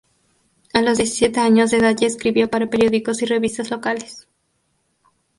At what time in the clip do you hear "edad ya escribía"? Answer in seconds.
1.77-2.49